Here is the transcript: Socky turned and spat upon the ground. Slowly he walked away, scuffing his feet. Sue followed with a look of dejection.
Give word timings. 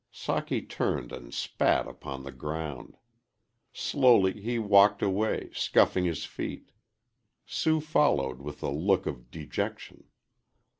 Socky 0.11 0.67
turned 0.67 1.11
and 1.11 1.31
spat 1.31 1.87
upon 1.87 2.23
the 2.23 2.31
ground. 2.31 2.97
Slowly 3.71 4.41
he 4.41 4.57
walked 4.57 5.03
away, 5.03 5.51
scuffing 5.53 6.05
his 6.05 6.25
feet. 6.25 6.71
Sue 7.45 7.79
followed 7.79 8.41
with 8.41 8.63
a 8.63 8.71
look 8.71 9.05
of 9.05 9.29
dejection. 9.29 10.05